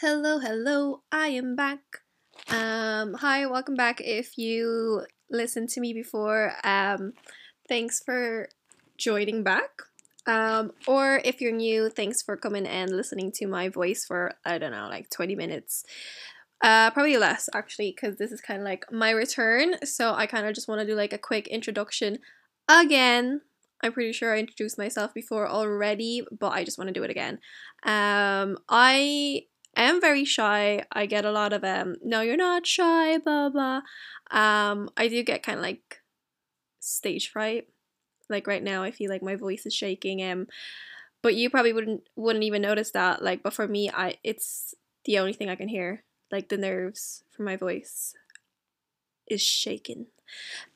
Hello, 0.00 0.40
hello, 0.40 1.02
I 1.12 1.28
am 1.28 1.54
back. 1.54 1.78
Um, 2.48 3.14
hi, 3.14 3.46
welcome 3.46 3.76
back. 3.76 4.00
If 4.00 4.36
you 4.36 5.06
listened 5.30 5.68
to 5.68 5.80
me 5.80 5.92
before, 5.92 6.52
um, 6.64 7.12
thanks 7.68 8.02
for 8.04 8.48
joining 8.98 9.44
back. 9.44 9.70
Um, 10.26 10.72
or 10.88 11.20
if 11.24 11.40
you're 11.40 11.52
new, 11.52 11.90
thanks 11.90 12.22
for 12.22 12.36
coming 12.36 12.66
and 12.66 12.90
listening 12.90 13.30
to 13.36 13.46
my 13.46 13.68
voice 13.68 14.04
for 14.04 14.32
I 14.44 14.58
don't 14.58 14.72
know, 14.72 14.88
like 14.90 15.10
20 15.10 15.36
minutes. 15.36 15.84
Uh, 16.60 16.90
probably 16.90 17.16
less 17.16 17.48
actually, 17.54 17.94
because 17.94 18.16
this 18.16 18.32
is 18.32 18.40
kind 18.40 18.58
of 18.58 18.64
like 18.64 18.90
my 18.90 19.10
return. 19.10 19.76
So 19.84 20.12
I 20.12 20.26
kind 20.26 20.44
of 20.44 20.56
just 20.56 20.66
want 20.66 20.80
to 20.80 20.86
do 20.86 20.96
like 20.96 21.12
a 21.12 21.18
quick 21.18 21.46
introduction 21.46 22.18
again. 22.68 23.42
I'm 23.80 23.92
pretty 23.92 24.12
sure 24.12 24.34
I 24.34 24.40
introduced 24.40 24.76
myself 24.76 25.14
before 25.14 25.46
already, 25.46 26.26
but 26.36 26.50
I 26.50 26.64
just 26.64 26.78
want 26.78 26.88
to 26.88 26.94
do 26.94 27.04
it 27.04 27.10
again. 27.10 27.38
Um, 27.84 28.58
I 28.68 29.42
am 29.76 30.00
very 30.00 30.24
shy. 30.24 30.84
I 30.92 31.06
get 31.06 31.24
a 31.24 31.32
lot 31.32 31.52
of 31.52 31.64
um, 31.64 31.96
no, 32.02 32.20
you're 32.20 32.36
not 32.36 32.66
shy, 32.66 33.18
blah 33.18 33.48
blah. 33.48 33.82
Um, 34.30 34.90
I 34.96 35.08
do 35.08 35.22
get 35.22 35.42
kind 35.42 35.58
of 35.58 35.62
like 35.62 36.00
stage 36.80 37.30
fright. 37.30 37.68
Like 38.28 38.46
right 38.46 38.62
now, 38.62 38.82
I 38.82 38.90
feel 38.90 39.10
like 39.10 39.22
my 39.22 39.36
voice 39.36 39.66
is 39.66 39.74
shaking. 39.74 40.22
Um, 40.22 40.46
but 41.22 41.34
you 41.34 41.50
probably 41.50 41.72
wouldn't 41.72 42.08
wouldn't 42.16 42.44
even 42.44 42.62
notice 42.62 42.90
that. 42.92 43.22
Like, 43.22 43.42
but 43.42 43.54
for 43.54 43.66
me, 43.66 43.90
I 43.90 44.16
it's 44.22 44.74
the 45.04 45.18
only 45.18 45.32
thing 45.32 45.48
I 45.48 45.56
can 45.56 45.68
hear. 45.68 46.04
Like 46.30 46.48
the 46.48 46.56
nerves 46.56 47.24
from 47.34 47.44
my 47.44 47.56
voice 47.56 48.14
is 49.26 49.42
shaking. 49.42 50.06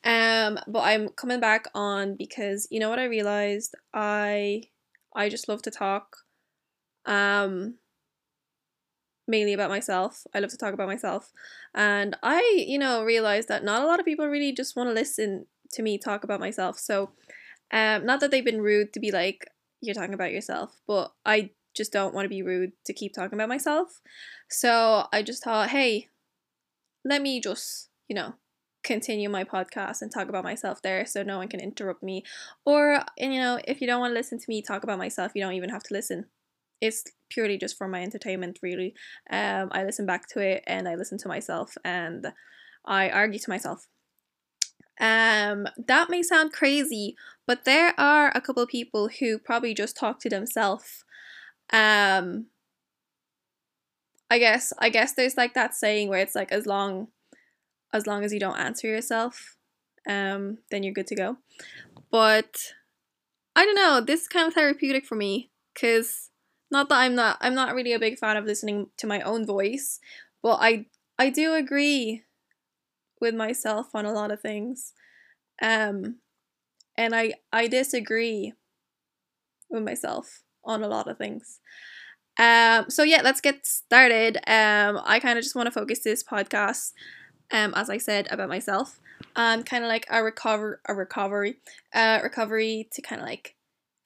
Um, 0.05 0.59
but 0.67 0.81
I'm 0.81 1.09
coming 1.11 1.41
back 1.41 1.67
on 1.75 2.17
because 2.17 2.69
you 2.71 2.81
know 2.81 2.91
what 2.91 2.99
I 2.99 3.05
realized 3.05 3.75
I 3.93 4.65
I 5.15 5.29
just 5.29 5.49
love 5.49 5.63
to 5.63 5.71
talk. 5.71 6.19
Um, 7.07 7.75
mainly 9.29 9.53
about 9.53 9.71
myself. 9.71 10.27
I 10.35 10.41
love 10.41 10.51
to 10.51 10.57
talk 10.57 10.75
about 10.75 10.89
myself, 10.89 11.33
and 11.75 12.17
I 12.23 12.65
you 12.67 12.79
know 12.79 13.05
realized 13.05 13.49
that 13.49 13.65
not 13.65 13.83
a 13.83 13.87
lot 13.87 14.01
of 14.01 14.07
people 14.07 14.27
really 14.27 14.53
just 14.53 14.77
want 14.77 14.89
to 14.89 14.95
listen 14.95 15.47
to 15.73 15.83
me 15.83 15.99
talk 15.99 16.25
about 16.25 16.41
myself. 16.41 16.79
So, 16.79 17.11
um, 17.73 18.07
not 18.07 18.21
that 18.21 18.31
they've 18.31 18.45
been 18.45 18.63
rude 18.63 18.93
to 18.95 19.01
be 19.01 19.11
like 19.11 19.47
you're 19.81 19.95
talking 19.95 20.15
about 20.15 20.33
yourself, 20.33 20.81
but 20.87 21.13
I 21.25 21.51
just 21.77 21.93
don't 21.93 22.15
want 22.15 22.25
to 22.25 22.31
be 22.31 22.43
rude 22.43 22.73
to 22.87 22.93
keep 22.93 23.15
talking 23.15 23.39
about 23.39 23.49
myself. 23.49 24.01
So 24.51 25.07
I 25.13 25.23
just 25.23 25.45
thought, 25.45 25.69
hey, 25.69 26.09
let 27.05 27.23
me 27.23 27.41
just 27.41 27.89
you 28.09 28.15
know 28.15 28.35
continue 28.85 29.29
my 29.29 29.45
podcast 29.45 30.03
and 30.03 30.11
talk 30.11 30.29
about 30.29 30.45
myself 30.45 30.81
there 30.83 31.05
so 31.05 31.23
no 31.23 31.39
one 31.39 31.49
can 31.49 31.61
interrupt 31.61 32.03
me 32.03 32.23
or 32.65 33.03
you 33.19 33.39
know 33.39 33.59
if 33.67 33.81
you 33.81 33.87
don't 33.87 34.01
want 34.01 34.13
to 34.13 34.15
listen 34.15 34.39
to 34.39 34.47
me 34.49 34.63
talk 34.63 34.83
about 34.83 34.99
myself 34.99 35.33
you 35.35 35.43
don't 35.43 35.55
even 35.55 35.69
have 35.69 35.83
to 35.83 35.93
listen 35.93 36.27
it's 36.81 37.05
purely 37.31 37.59
just 37.59 37.77
for 37.77 37.89
my 37.89 38.03
entertainment 38.03 38.59
really. 38.63 38.95
Um 39.31 39.69
i 39.73 39.85
listen 39.85 40.07
back 40.07 40.29
to 40.31 40.41
it 40.41 40.63
and 40.67 40.89
i 40.89 40.95
listen 40.95 41.19
to 41.19 41.29
myself 41.29 41.77
and 41.85 42.27
i 42.85 43.11
argue 43.11 43.39
to 43.39 43.51
myself. 43.51 43.87
Um 45.01 45.69
that 45.87 46.11
may 46.11 46.23
sound 46.23 46.53
crazy 46.53 47.17
but 47.47 47.65
there 47.65 47.95
are 47.99 48.31
a 48.35 48.41
couple 48.41 48.63
of 48.63 48.69
people 48.69 49.09
who 49.21 49.39
probably 49.39 49.75
just 49.75 49.97
talk 49.97 50.21
to 50.21 50.29
themselves 50.29 51.05
um 51.73 52.47
i 54.31 54.39
guess 54.39 54.73
i 54.81 54.89
guess 54.89 55.13
there's 55.13 55.37
like 55.37 55.55
that 55.55 55.75
saying 55.75 56.09
where 56.09 56.19
it's 56.19 56.35
like 56.35 56.51
as 56.51 56.67
long 56.67 57.09
as 57.93 58.07
long 58.07 58.25
as 58.25 58.33
you 58.33 58.41
don't 58.41 58.59
answer 58.59 58.87
yourself, 58.87 59.57
um, 60.09 60.59
then 60.71 60.83
you're 60.83 60.93
good 60.93 61.07
to 61.09 61.17
go. 61.17 61.37
But 62.11 62.75
I 63.57 63.65
don't 63.65 63.75
know, 63.75 64.01
this 64.01 64.23
is 64.23 64.29
kind 64.29 64.47
of 64.47 64.55
therapeutic 64.55 65.07
for 65.07 65.15
me 65.15 65.51
because 65.75 66.31
not 66.71 66.89
that 66.89 66.97
I'm 66.99 67.15
not 67.15 67.39
I'm 67.41 67.55
not 67.55 67.75
really 67.75 67.93
a 67.93 67.99
big 67.99 68.19
fan 68.19 68.37
of 68.37 68.45
listening 68.45 68.89
to 68.99 69.07
my 69.07 69.21
own 69.21 69.47
voice, 69.47 70.01
but 70.43 70.59
I 70.61 70.87
I 71.19 71.31
do 71.31 71.55
agree 71.55 72.25
with 73.21 73.35
myself 73.35 73.95
on 73.95 74.07
a 74.07 74.13
lot 74.13 74.31
of 74.31 74.41
things. 74.41 74.93
Um 75.63 76.17
and 76.97 77.15
I 77.15 77.35
I 77.53 77.67
disagree 77.69 78.53
with 79.71 79.83
myself 79.83 80.43
on 80.65 80.83
a 80.83 80.89
lot 80.89 81.09
of 81.09 81.19
things. 81.19 81.61
Um 82.39 82.91
so 82.91 83.03
yeah, 83.03 83.23
let's 83.23 83.41
get 83.41 83.67
started. 83.67 84.37
Um 84.47 85.01
I 85.05 85.21
kind 85.21 85.39
of 85.39 85.45
just 85.45 85.57
want 85.57 85.67
to 85.67 85.73
focus 85.73 86.01
this 86.01 86.23
podcast 86.23 86.93
um, 87.51 87.73
as 87.75 87.91
I 87.91 87.99
said 87.99 88.29
about 88.31 88.49
myself, 88.49 89.01
and 89.37 89.65
kind 89.65 89.85
of 89.85 89.89
like 89.89 90.07
a 90.11 90.23
recover, 90.23 90.81
a 90.87 90.95
recovery, 90.95 91.57
uh, 91.95 92.21
recovery 92.23 92.89
to 92.93 93.03
kind 93.03 93.21
of 93.21 93.27
like 93.27 93.55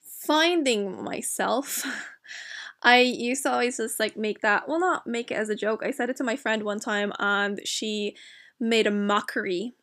finding 0.00 1.02
myself. 1.02 1.84
I 2.82 3.00
used 3.00 3.44
to 3.44 3.52
always 3.52 3.76
just 3.76 4.00
like 4.00 4.16
make 4.16 4.40
that, 4.40 4.68
well, 4.68 4.80
not 4.80 5.06
make 5.06 5.30
it 5.30 5.36
as 5.36 5.48
a 5.48 5.54
joke. 5.54 5.82
I 5.84 5.90
said 5.90 6.10
it 6.10 6.16
to 6.16 6.24
my 6.24 6.36
friend 6.36 6.62
one 6.64 6.80
time, 6.80 7.12
and 7.18 7.60
she 7.64 8.16
made 8.58 8.86
a 8.86 8.90
mockery, 8.90 9.74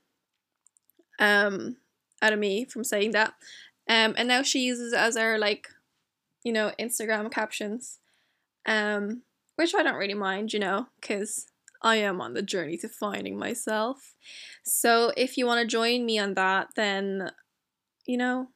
um, 1.19 1.77
out 2.21 2.33
of 2.33 2.39
me 2.39 2.65
from 2.65 2.83
saying 2.83 3.11
that, 3.11 3.33
um, 3.87 4.13
and 4.17 4.27
now 4.27 4.41
she 4.41 4.59
uses 4.59 4.93
it 4.93 4.99
as 4.99 5.17
her 5.17 5.37
like, 5.37 5.69
you 6.43 6.51
know, 6.51 6.71
Instagram 6.79 7.31
captions, 7.31 7.99
um, 8.65 9.23
which 9.55 9.73
I 9.73 9.83
don't 9.83 9.95
really 9.95 10.13
mind, 10.13 10.53
you 10.53 10.59
know, 10.59 10.87
because 10.99 11.47
I 11.81 11.97
am 11.97 12.19
on 12.19 12.33
the 12.33 12.41
journey 12.41 12.77
to 12.77 12.89
finding 12.89 13.37
myself. 13.37 14.13
So 14.63 15.13
if 15.15 15.37
you 15.37 15.45
want 15.45 15.61
to 15.61 15.67
join 15.67 16.05
me 16.05 16.19
on 16.19 16.33
that, 16.33 16.69
then 16.75 17.31
you 18.05 18.17
know, 18.17 18.47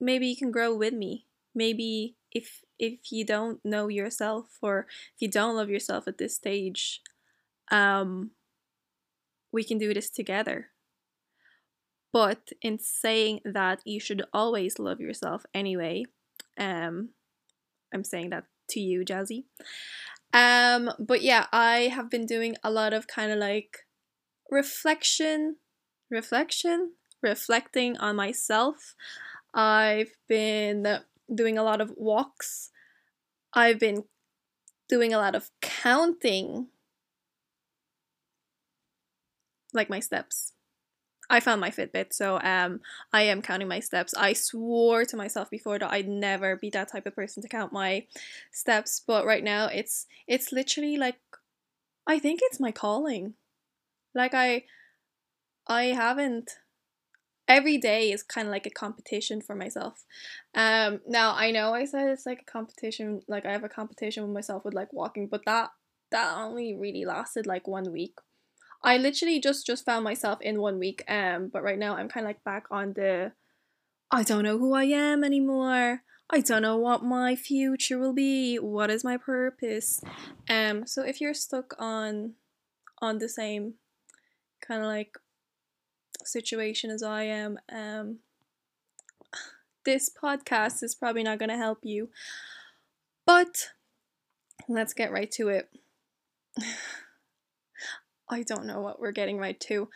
maybe 0.00 0.26
you 0.26 0.36
can 0.36 0.50
grow 0.50 0.74
with 0.74 0.94
me. 0.94 1.26
Maybe 1.54 2.16
if 2.32 2.62
if 2.78 3.12
you 3.12 3.24
don't 3.24 3.64
know 3.64 3.88
yourself 3.88 4.58
or 4.62 4.86
if 5.14 5.20
you 5.20 5.28
don't 5.28 5.56
love 5.56 5.70
yourself 5.70 6.08
at 6.08 6.18
this 6.18 6.34
stage, 6.36 7.02
um 7.70 8.30
we 9.52 9.64
can 9.64 9.78
do 9.78 9.94
this 9.94 10.10
together. 10.10 10.68
But 12.12 12.52
in 12.62 12.78
saying 12.78 13.40
that 13.44 13.80
you 13.84 14.00
should 14.00 14.24
always 14.32 14.78
love 14.78 15.00
yourself 15.00 15.44
anyway, 15.54 16.04
um 16.58 17.10
I'm 17.92 18.04
saying 18.04 18.30
that 18.30 18.44
to 18.70 18.80
you, 18.80 19.04
Jazzy. 19.04 19.44
Um, 20.32 20.90
but 20.98 21.22
yeah, 21.22 21.46
I 21.52 21.90
have 21.94 22.10
been 22.10 22.26
doing 22.26 22.56
a 22.62 22.70
lot 22.70 22.92
of 22.92 23.06
kind 23.06 23.32
of 23.32 23.38
like 23.38 23.86
reflection, 24.50 25.56
reflection, 26.10 26.92
reflecting 27.22 27.96
on 27.98 28.16
myself. 28.16 28.94
I've 29.54 30.12
been 30.28 30.98
doing 31.32 31.58
a 31.58 31.62
lot 31.62 31.80
of 31.80 31.92
walks. 31.96 32.70
I've 33.52 33.78
been 33.78 34.04
doing 34.88 35.12
a 35.12 35.18
lot 35.18 35.34
of 35.34 35.50
counting, 35.60 36.68
like 39.72 39.90
my 39.90 40.00
steps. 40.00 40.52
I 41.28 41.40
found 41.40 41.60
my 41.60 41.70
Fitbit, 41.70 42.12
so 42.12 42.40
um, 42.40 42.80
I 43.12 43.22
am 43.22 43.42
counting 43.42 43.66
my 43.66 43.80
steps. 43.80 44.14
I 44.14 44.32
swore 44.32 45.04
to 45.04 45.16
myself 45.16 45.50
before 45.50 45.78
that 45.78 45.92
I'd 45.92 46.08
never 46.08 46.54
be 46.54 46.70
that 46.70 46.92
type 46.92 47.04
of 47.06 47.16
person 47.16 47.42
to 47.42 47.48
count 47.48 47.72
my 47.72 48.06
steps, 48.52 49.02
but 49.04 49.26
right 49.26 49.42
now 49.42 49.66
it's 49.66 50.06
it's 50.28 50.52
literally 50.52 50.96
like 50.96 51.18
I 52.06 52.20
think 52.20 52.40
it's 52.42 52.60
my 52.60 52.70
calling. 52.70 53.34
Like 54.14 54.34
I 54.34 54.64
I 55.66 55.86
haven't 55.86 56.58
every 57.48 57.78
day 57.78 58.10
is 58.10 58.22
kind 58.22 58.48
of 58.48 58.52
like 58.52 58.66
a 58.66 58.70
competition 58.70 59.40
for 59.40 59.54
myself. 59.54 60.04
Um 60.54 61.00
now 61.06 61.34
I 61.34 61.50
know 61.50 61.74
I 61.74 61.84
said 61.84 62.08
it's 62.08 62.26
like 62.26 62.42
a 62.42 62.50
competition 62.50 63.22
like 63.28 63.46
I 63.46 63.52
have 63.52 63.64
a 63.64 63.68
competition 63.68 64.24
with 64.24 64.32
myself 64.32 64.64
with 64.64 64.74
like 64.74 64.92
walking, 64.92 65.28
but 65.28 65.44
that 65.46 65.70
that 66.10 66.36
only 66.36 66.74
really 66.74 67.04
lasted 67.04 67.46
like 67.46 67.66
one 67.66 67.92
week 67.92 68.14
I 68.82 68.98
literally 68.98 69.40
just 69.40 69.66
just 69.66 69.84
found 69.84 70.04
myself 70.04 70.40
in 70.40 70.60
one 70.60 70.78
week. 70.78 71.02
Um, 71.08 71.48
but 71.52 71.62
right 71.62 71.78
now 71.78 71.96
I'm 71.96 72.08
kind 72.08 72.24
of 72.24 72.28
like 72.28 72.44
back 72.44 72.66
on 72.70 72.92
the. 72.92 73.32
I 74.10 74.22
don't 74.22 74.44
know 74.44 74.58
who 74.58 74.74
I 74.74 74.84
am 74.84 75.24
anymore. 75.24 76.02
I 76.30 76.40
don't 76.40 76.62
know 76.62 76.76
what 76.76 77.04
my 77.04 77.34
future 77.34 77.98
will 77.98 78.12
be. 78.12 78.56
What 78.56 78.90
is 78.90 79.04
my 79.04 79.16
purpose? 79.16 80.00
Um, 80.48 80.86
so 80.86 81.02
if 81.02 81.20
you're 81.20 81.34
stuck 81.34 81.74
on, 81.78 82.34
on 83.00 83.18
the 83.18 83.28
same, 83.28 83.74
kind 84.60 84.82
of 84.82 84.86
like, 84.86 85.18
situation 86.26 86.90
as 86.90 87.02
I 87.02 87.24
am, 87.24 87.58
um, 87.72 88.18
this 89.84 90.10
podcast 90.10 90.82
is 90.82 90.94
probably 90.94 91.22
not 91.22 91.38
gonna 91.38 91.56
help 91.56 91.78
you. 91.82 92.10
But 93.24 93.70
let's 94.68 94.92
get 94.92 95.12
right 95.12 95.30
to 95.32 95.48
it. 95.48 95.70
I 98.28 98.42
don't 98.42 98.66
know 98.66 98.80
what 98.80 99.00
we're 99.00 99.12
getting 99.12 99.38
right 99.38 99.58
to, 99.60 99.88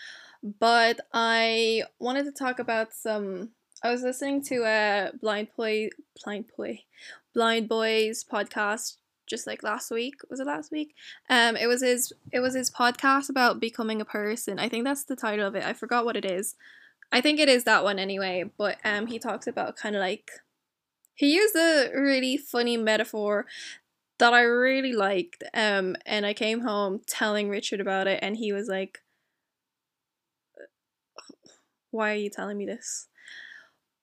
but 0.42 1.00
I 1.12 1.82
wanted 1.98 2.24
to 2.24 2.32
talk 2.32 2.58
about 2.58 2.92
some. 2.92 3.50
I 3.82 3.90
was 3.90 4.02
listening 4.02 4.42
to 4.44 4.64
a 4.64 5.10
Blindboy, 5.22 5.88
blind 6.22 6.44
boy, 6.56 6.84
Blindboy's 7.34 8.24
podcast 8.24 8.96
just 9.30 9.46
like 9.46 9.62
last 9.62 9.90
week. 9.90 10.16
Was 10.28 10.40
it 10.40 10.46
last 10.46 10.70
week? 10.70 10.94
Um, 11.30 11.56
it 11.56 11.68
was 11.68 11.82
his. 11.82 12.12
It 12.32 12.40
was 12.40 12.54
his 12.54 12.70
podcast 12.70 13.30
about 13.30 13.60
becoming 13.60 14.00
a 14.00 14.04
person. 14.04 14.58
I 14.58 14.68
think 14.68 14.84
that's 14.84 15.04
the 15.04 15.16
title 15.16 15.46
of 15.46 15.54
it. 15.54 15.64
I 15.64 15.72
forgot 15.72 16.04
what 16.04 16.16
it 16.16 16.24
is. 16.24 16.56
I 17.12 17.20
think 17.20 17.40
it 17.40 17.48
is 17.48 17.64
that 17.64 17.84
one 17.84 17.98
anyway. 17.98 18.44
But 18.58 18.78
um, 18.84 19.06
he 19.06 19.18
talks 19.18 19.46
about 19.46 19.76
kind 19.76 19.96
of 19.96 20.00
like 20.00 20.30
he 21.14 21.34
used 21.34 21.56
a 21.56 21.90
really 21.94 22.36
funny 22.36 22.76
metaphor 22.76 23.46
that 24.18 24.34
I 24.34 24.42
really 24.42 24.92
liked. 24.92 25.42
Um, 25.54 25.96
and 26.04 26.26
I 26.26 26.34
came 26.34 26.60
home 26.60 27.00
telling 27.06 27.48
Richard 27.48 27.80
about 27.80 28.06
it, 28.06 28.18
and 28.22 28.36
he 28.36 28.52
was 28.52 28.68
like, 28.68 29.00
"Why 31.90 32.12
are 32.12 32.16
you 32.16 32.30
telling 32.30 32.58
me 32.58 32.66
this?" 32.66 33.06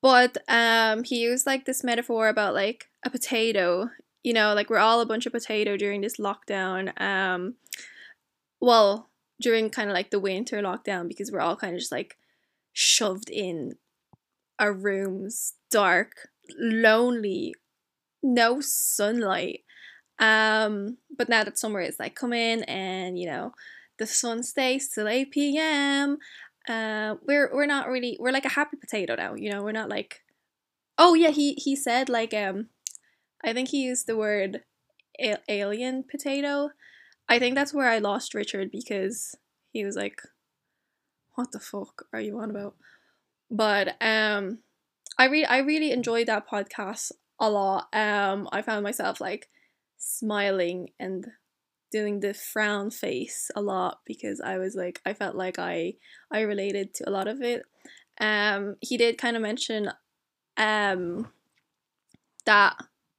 But 0.01 0.37
um, 0.47 1.03
he 1.03 1.19
used 1.19 1.45
like 1.45 1.65
this 1.65 1.83
metaphor 1.83 2.27
about 2.27 2.53
like 2.53 2.89
a 3.03 3.09
potato. 3.09 3.89
You 4.23 4.33
know, 4.33 4.53
like 4.53 4.69
we're 4.69 4.77
all 4.77 5.01
a 5.01 5.05
bunch 5.05 5.25
of 5.25 5.31
potato 5.31 5.77
during 5.77 6.01
this 6.01 6.17
lockdown. 6.17 6.99
Um, 7.01 7.55
well, 8.59 9.09
during 9.39 9.69
kind 9.69 9.89
of 9.89 9.93
like 9.93 10.09
the 10.09 10.19
winter 10.19 10.61
lockdown 10.61 11.07
because 11.07 11.31
we're 11.31 11.39
all 11.39 11.55
kind 11.55 11.73
of 11.73 11.79
just 11.79 11.91
like 11.91 12.17
shoved 12.73 13.29
in 13.29 13.75
our 14.59 14.73
rooms, 14.73 15.53
dark, 15.69 16.29
lonely, 16.57 17.53
no 18.23 18.59
sunlight. 18.61 19.61
Um, 20.19 20.97
but 21.15 21.29
now 21.29 21.43
that 21.43 21.59
summer 21.59 21.79
is 21.79 21.99
like 21.99 22.15
coming 22.15 22.63
and 22.63 23.19
you 23.19 23.27
know 23.27 23.51
the 23.99 24.07
sun 24.07 24.41
stays 24.43 24.89
till 24.89 25.07
8 25.07 25.31
p.m. 25.31 26.17
Uh, 26.67 27.15
we're 27.25 27.53
we're 27.53 27.67
not 27.67 27.87
really 27.87 28.17
we're 28.19 28.31
like 28.31 28.45
a 28.45 28.49
happy 28.49 28.77
potato 28.77 29.15
now, 29.15 29.35
you 29.35 29.51
know, 29.51 29.63
we're 29.63 29.71
not 29.71 29.89
like 29.89 30.21
Oh 30.97 31.13
yeah, 31.13 31.29
he 31.29 31.53
he 31.53 31.75
said 31.75 32.09
like 32.09 32.33
um 32.33 32.69
I 33.43 33.53
think 33.53 33.69
he 33.69 33.83
used 33.83 34.07
the 34.07 34.17
word 34.17 34.63
a- 35.19 35.37
alien 35.49 36.03
potato. 36.03 36.71
I 37.29 37.39
think 37.39 37.55
that's 37.55 37.73
where 37.73 37.89
I 37.89 37.99
lost 37.99 38.33
Richard 38.33 38.71
because 38.71 39.35
he 39.71 39.83
was 39.83 39.95
like 39.95 40.21
what 41.35 41.51
the 41.51 41.59
fuck 41.59 42.05
are 42.11 42.19
you 42.19 42.39
on 42.39 42.49
about? 42.49 42.75
But 43.49 43.95
um 44.01 44.59
I 45.17 45.25
really 45.25 45.45
I 45.45 45.59
really 45.59 45.91
enjoyed 45.91 46.27
that 46.27 46.49
podcast 46.49 47.11
a 47.39 47.49
lot. 47.49 47.87
Um 47.93 48.49
I 48.51 48.61
found 48.61 48.83
myself 48.83 49.21
like 49.21 49.49
smiling 49.97 50.89
and 50.99 51.27
doing 51.91 52.19
the 52.19 52.33
frown 52.33 52.89
face 52.91 53.49
a 53.55 53.61
lot 53.61 53.99
because 54.05 54.41
I 54.41 54.57
was 54.57 54.75
like 54.75 54.99
I 55.05 55.13
felt 55.13 55.35
like 55.35 55.59
I 55.59 55.93
I 56.31 56.41
related 56.41 56.93
to 56.95 57.09
a 57.09 57.11
lot 57.11 57.27
of 57.27 57.41
it. 57.41 57.63
Um 58.19 58.75
he 58.81 58.97
did 58.97 59.17
kind 59.17 59.35
of 59.35 59.43
mention 59.43 59.91
um 60.57 61.31
that 62.45 62.77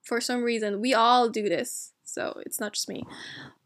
for 0.08 0.20
some 0.20 0.42
reason 0.42 0.80
we 0.80 0.94
all 0.94 1.28
do 1.28 1.48
this 1.48 1.92
so 2.04 2.40
it's 2.46 2.58
not 2.58 2.72
just 2.72 2.88
me 2.88 3.04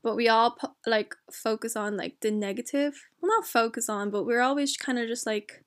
but 0.02 0.16
we 0.16 0.28
all 0.28 0.56
like 0.86 1.14
focus 1.32 1.76
on 1.76 1.96
like 1.96 2.16
the 2.20 2.30
negative 2.30 2.94
well 3.20 3.30
not 3.30 3.46
focus 3.46 3.88
on 3.88 4.10
but 4.10 4.26
we're 4.26 4.40
always 4.40 4.76
kind 4.76 4.98
of 4.98 5.06
just 5.06 5.26
like 5.26 5.64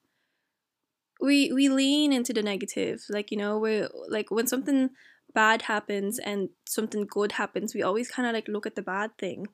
we 1.21 1.51
we 1.53 1.69
lean 1.69 2.11
into 2.11 2.33
the 2.33 2.43
negative 2.43 3.03
like 3.09 3.31
you 3.31 3.37
know 3.37 3.57
we 3.57 3.87
like 4.09 4.29
when 4.29 4.45
something 4.45 4.89
bad 5.35 5.63
happens 5.63 6.17
and 6.17 6.49
something 6.65 7.05
good 7.05 7.33
happens, 7.33 7.75
we 7.75 7.83
always 7.83 8.09
kind 8.09 8.27
of 8.27 8.33
like 8.33 8.47
look 8.47 8.65
at 8.65 8.73
the 8.73 8.81
bad 8.81 9.15
thing. 9.19 9.45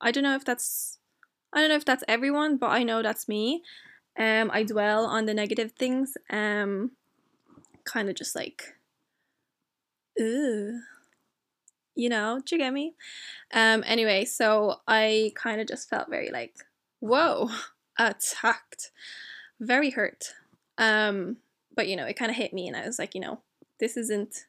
I 0.00 0.10
don't 0.10 0.24
know 0.24 0.34
if 0.34 0.44
that's 0.44 0.98
I 1.54 1.60
don't 1.60 1.70
know 1.70 1.76
if 1.76 1.86
that's 1.86 2.04
everyone, 2.06 2.58
but 2.58 2.70
I 2.70 2.82
know 2.82 3.02
that's 3.02 3.28
me. 3.28 3.62
Um 4.18 4.50
I 4.52 4.64
dwell 4.64 5.06
on 5.06 5.24
the 5.24 5.32
negative 5.32 5.72
things. 5.72 6.18
Um 6.28 6.90
kind 7.84 8.10
of 8.10 8.16
just 8.16 8.36
like 8.36 8.74
ooh. 10.20 10.80
You 11.94 12.08
know, 12.08 12.40
do 12.44 12.54
you 12.54 12.60
get 12.60 12.72
me? 12.72 12.94
Um 13.52 13.82
anyway, 13.86 14.24
so 14.24 14.76
I 14.86 15.32
kind 15.34 15.60
of 15.60 15.66
just 15.66 15.88
felt 15.88 16.08
very 16.08 16.30
like 16.30 16.54
whoa, 17.00 17.50
attacked. 17.98 18.90
Very 19.60 19.90
hurt. 19.90 20.34
Um 20.76 21.38
but 21.74 21.88
you 21.88 21.96
know, 21.96 22.06
it 22.06 22.16
kind 22.16 22.30
of 22.30 22.36
hit 22.36 22.52
me 22.52 22.66
and 22.66 22.76
I 22.76 22.84
was 22.86 22.98
like, 22.98 23.14
you 23.14 23.20
know, 23.20 23.40
this 23.80 23.96
isn't 23.96 24.46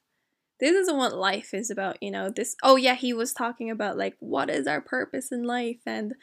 this 0.59 0.71
isn't 0.71 0.97
what 0.97 1.15
life 1.15 1.53
is 1.53 1.69
about, 1.69 2.01
you 2.01 2.11
know. 2.11 2.29
This 2.29 2.55
oh 2.63 2.75
yeah, 2.75 2.95
he 2.95 3.13
was 3.13 3.33
talking 3.33 3.69
about 3.69 3.97
like 3.97 4.15
what 4.19 4.49
is 4.49 4.67
our 4.67 4.81
purpose 4.81 5.31
in 5.31 5.43
life 5.43 5.81
and 5.85 6.15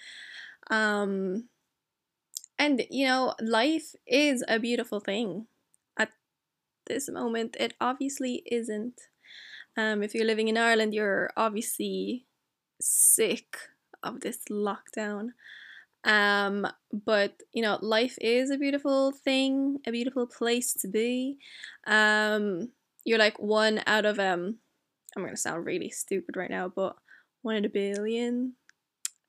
um 0.70 1.48
and 2.58 2.82
you 2.90 3.06
know, 3.06 3.34
life 3.40 3.94
is 4.06 4.44
a 4.48 4.58
beautiful 4.58 5.00
thing. 5.00 5.46
At 5.98 6.10
this 6.87 7.08
moment 7.08 7.56
it 7.58 7.75
obviously 7.81 8.43
isn't. 8.50 9.00
Um 9.76 10.02
if 10.02 10.14
you're 10.14 10.25
living 10.25 10.49
in 10.49 10.56
Ireland, 10.56 10.94
you're 10.94 11.31
obviously 11.37 12.26
sick 12.81 13.56
of 14.02 14.20
this 14.20 14.38
lockdown. 14.50 15.31
Um, 16.05 16.67
but 16.93 17.43
you 17.52 17.62
know, 17.62 17.78
life 17.82 18.17
is 18.20 18.50
a 18.50 18.58
beautiful 18.58 19.12
thing, 19.12 19.78
a 19.87 19.90
beautiful 19.90 20.26
place 20.26 20.73
to 20.75 20.88
be. 20.88 21.38
Um, 21.87 22.70
you're 23.05 23.19
like 23.19 23.38
one 23.38 23.82
out 23.87 24.05
of 24.06 24.19
um 24.19 24.56
I'm 25.17 25.25
gonna 25.25 25.37
sound 25.37 25.67
really 25.67 25.90
stupid 25.90 26.37
right 26.37 26.50
now, 26.50 26.69
but 26.69 26.96
one 27.43 27.56
in 27.56 27.64
a 27.64 27.69
billion 27.69 28.55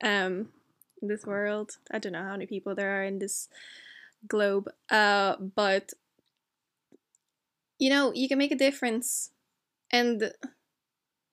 um 0.02 0.48
in 1.02 1.08
this 1.08 1.24
world. 1.26 1.78
I 1.90 1.98
don't 1.98 2.12
know 2.12 2.22
how 2.22 2.32
many 2.32 2.46
people 2.46 2.74
there 2.74 3.00
are 3.00 3.04
in 3.04 3.18
this 3.18 3.48
globe. 4.26 4.68
Uh 4.90 5.36
but 5.36 5.92
you 7.78 7.90
know, 7.90 8.12
you 8.12 8.28
can 8.28 8.38
make 8.38 8.52
a 8.52 8.56
difference 8.56 9.30
and 9.90 10.32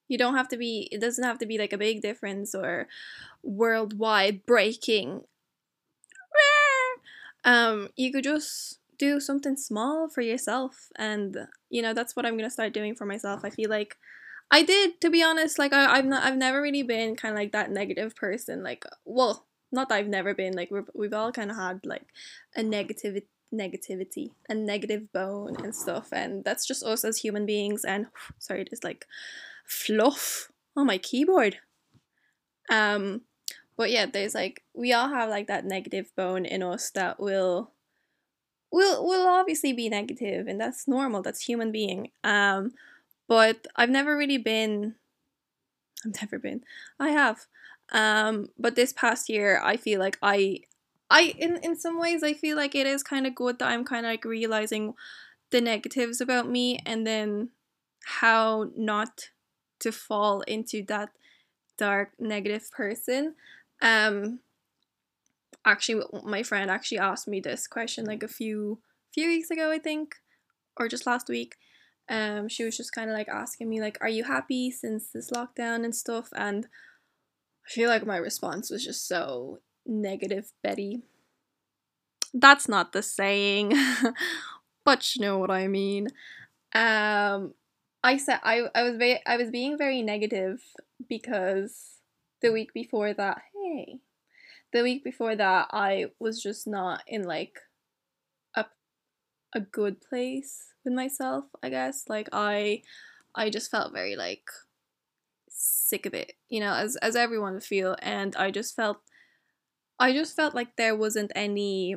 you 0.07 0.17
don't 0.17 0.35
have 0.35 0.47
to 0.49 0.57
be 0.57 0.87
it 0.91 1.01
doesn't 1.01 1.23
have 1.23 1.39
to 1.39 1.45
be 1.45 1.57
like 1.57 1.73
a 1.73 1.77
big 1.77 2.01
difference 2.01 2.53
or 2.53 2.87
worldwide 3.43 4.45
breaking. 4.45 5.21
Um 7.43 7.89
you 7.95 8.11
could 8.11 8.23
just 8.23 8.79
do 8.97 9.19
something 9.19 9.57
small 9.57 10.07
for 10.09 10.21
yourself. 10.21 10.89
And 10.95 11.47
you 11.69 11.81
know 11.81 11.93
that's 11.93 12.15
what 12.15 12.25
i'm 12.25 12.37
gonna 12.37 12.49
start 12.49 12.73
doing 12.73 12.95
for 12.95 13.05
myself. 13.05 13.41
I 13.43 13.49
feel 13.49 13.69
like 13.69 13.97
i 14.51 14.63
did 14.63 15.01
to 15.01 15.09
be 15.09 15.23
honest. 15.23 15.59
Like 15.59 15.73
I, 15.73 15.97
i've 15.97 16.05
not 16.05 16.23
i've 16.23 16.37
never 16.37 16.61
really 16.61 16.83
been 16.83 17.15
kind 17.15 17.33
of 17.33 17.39
like 17.39 17.51
that 17.51 17.71
negative 17.71 18.15
person. 18.15 18.63
Like 18.63 18.85
well 19.05 19.45
not 19.71 19.89
that 19.89 19.95
i've 19.95 20.07
never 20.07 20.33
been. 20.33 20.53
Like 20.53 20.71
we've, 20.71 20.89
we've 20.93 21.13
all 21.13 21.31
kind 21.31 21.51
of 21.51 21.57
had 21.57 21.85
like 21.85 22.07
a 22.55 22.63
negative 22.63 23.21
negativity 23.57 24.31
and 24.49 24.65
negative 24.65 25.11
bone 25.11 25.55
and 25.63 25.75
stuff 25.75 26.09
and 26.11 26.43
that's 26.43 26.65
just 26.65 26.83
us 26.83 27.03
as 27.03 27.17
human 27.17 27.45
beings 27.45 27.83
and 27.83 28.07
sorry 28.39 28.63
there's 28.63 28.83
like 28.83 29.05
fluff 29.65 30.51
on 30.75 30.87
my 30.87 30.97
keyboard. 30.97 31.57
Um 32.69 33.21
but 33.77 33.91
yeah 33.91 34.05
there's 34.05 34.35
like 34.35 34.63
we 34.73 34.93
all 34.93 35.09
have 35.09 35.29
like 35.29 35.47
that 35.47 35.65
negative 35.65 36.11
bone 36.15 36.45
in 36.45 36.63
us 36.63 36.89
that 36.91 37.19
will 37.19 37.71
will 38.71 39.05
will 39.05 39.27
obviously 39.27 39.73
be 39.73 39.89
negative 39.89 40.47
and 40.47 40.59
that's 40.59 40.87
normal 40.87 41.21
that's 41.21 41.41
human 41.41 41.71
being. 41.71 42.11
Um 42.23 42.71
but 43.27 43.65
i've 43.75 43.89
never 43.89 44.15
really 44.15 44.37
been 44.37 44.95
i've 46.05 46.21
never 46.21 46.39
been 46.39 46.61
i 46.99 47.09
have. 47.09 47.45
Um 47.91 48.49
but 48.57 48.75
this 48.75 48.93
past 48.93 49.29
year 49.29 49.61
i 49.63 49.77
feel 49.77 49.99
like 49.99 50.17
i 50.21 50.61
i 51.09 51.33
in 51.37 51.57
in 51.63 51.75
some 51.75 51.99
ways 51.99 52.23
i 52.23 52.33
feel 52.33 52.55
like 52.55 52.75
it 52.75 52.87
is 52.87 53.03
kind 53.03 53.27
of 53.27 53.35
good 53.35 53.59
that 53.59 53.69
i'm 53.69 53.85
kind 53.85 54.05
of 54.05 54.11
like 54.11 54.25
realizing 54.25 54.93
the 55.51 55.61
negatives 55.61 56.19
about 56.19 56.49
me 56.49 56.79
and 56.85 57.05
then 57.05 57.49
how 58.05 58.69
not 58.75 59.29
to 59.79 59.91
fall 59.91 60.41
into 60.41 60.83
that 60.83 61.09
dark 61.77 62.11
negative 62.19 62.69
person. 62.71 63.35
Um 63.81 64.39
actually 65.65 66.03
my 66.23 66.43
friend 66.43 66.69
actually 66.69 66.99
asked 66.99 67.27
me 67.27 67.39
this 67.39 67.67
question 67.67 68.05
like 68.05 68.21
a 68.21 68.27
few 68.27 68.79
few 69.13 69.27
weeks 69.27 69.49
ago 69.49 69.71
I 69.71 69.79
think 69.79 70.15
or 70.77 70.87
just 70.87 71.07
last 71.07 71.27
week. 71.29 71.55
Um 72.09 72.47
she 72.47 72.63
was 72.63 72.77
just 72.77 72.93
kind 72.93 73.09
of 73.09 73.15
like 73.15 73.29
asking 73.29 73.69
me 73.69 73.81
like 73.81 73.97
are 74.01 74.09
you 74.09 74.23
happy 74.23 74.71
since 74.71 75.07
this 75.07 75.31
lockdown 75.31 75.83
and 75.83 75.95
stuff? 75.95 76.29
And 76.35 76.67
I 77.65 77.69
feel 77.71 77.89
like 77.89 78.05
my 78.05 78.17
response 78.17 78.69
was 78.69 78.83
just 78.83 79.07
so 79.07 79.59
negative 79.85 80.51
Betty. 80.63 81.03
That's 82.33 82.67
not 82.67 82.91
the 82.91 83.01
saying 83.01 83.73
but 84.85 85.15
you 85.15 85.21
know 85.21 85.37
what 85.37 85.51
I 85.51 85.67
mean. 85.67 86.07
Um 86.73 87.53
I 88.03 88.17
said 88.17 88.39
I, 88.43 88.63
I 88.75 88.83
was 88.83 88.97
very 88.97 89.21
I 89.25 89.37
was 89.37 89.49
being 89.49 89.77
very 89.77 90.01
negative 90.01 90.61
because 91.09 91.99
the 92.41 92.51
week 92.51 92.73
before 92.73 93.13
that 93.13 93.41
hey 93.53 93.99
the 94.71 94.83
week 94.83 95.03
before 95.03 95.35
that 95.35 95.67
I 95.71 96.07
was 96.19 96.41
just 96.41 96.67
not 96.67 97.01
in 97.07 97.23
like 97.23 97.59
a 98.55 98.65
a 99.53 99.61
good 99.61 100.01
place 100.01 100.73
with 100.83 100.93
myself, 100.93 101.45
I 101.63 101.69
guess. 101.69 102.03
Like 102.07 102.29
I 102.31 102.83
I 103.33 103.49
just 103.49 103.71
felt 103.71 103.93
very 103.93 104.15
like 104.15 104.45
sick 105.49 106.05
of 106.05 106.13
it, 106.13 106.33
you 106.49 106.59
know, 106.59 106.73
as 106.73 106.95
as 106.97 107.15
everyone 107.15 107.53
would 107.53 107.63
feel. 107.63 107.95
And 108.01 108.35
I 108.35 108.51
just 108.51 108.75
felt 108.75 108.97
I 109.99 110.13
just 110.13 110.35
felt 110.35 110.55
like 110.55 110.75
there 110.75 110.95
wasn't 110.95 111.31
any 111.35 111.95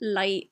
light 0.00 0.50